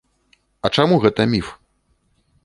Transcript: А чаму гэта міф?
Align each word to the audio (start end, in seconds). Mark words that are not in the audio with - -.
А 0.69 0.71
чаму 0.77 0.95
гэта 1.03 1.21
міф? 1.33 1.47